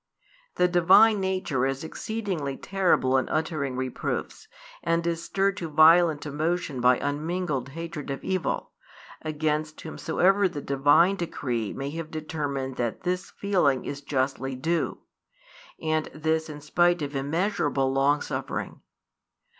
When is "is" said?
1.67-1.83, 5.05-5.21, 13.85-14.01